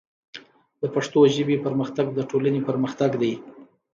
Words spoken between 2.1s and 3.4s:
د ټولنې پرمختګ دی.